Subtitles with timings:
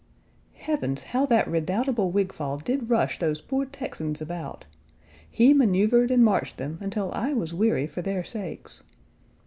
[0.55, 1.03] Heavens!
[1.03, 4.65] how that redoubtable Wigfall did rush those poor Texans about!
[5.29, 8.81] He maneuvered and marched them until I was weary for their sakes.